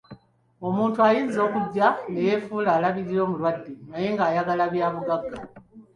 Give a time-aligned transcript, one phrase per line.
[0.67, 5.37] Omuntu ayinza okujja ne yeefuula alabirira omulwadde naye nga ayagala bya bugagga.